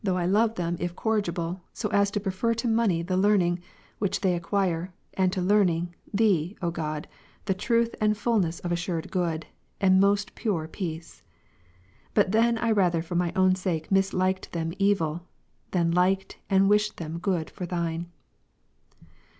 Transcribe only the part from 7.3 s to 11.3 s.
the truth and fulness of assured good, and most pure peace.